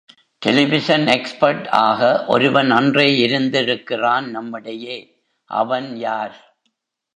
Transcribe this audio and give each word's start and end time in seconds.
Television 0.41 1.07
expert 1.07 1.67
ஆக 1.67 2.25
ஒருவன் 2.27 2.71
அன்றே 2.71 3.17
இருந்திருக்கிறான் 3.17 4.29
நம்மிடையே, 4.29 4.97
அவன் 5.51 5.95
யார்? 5.95 6.35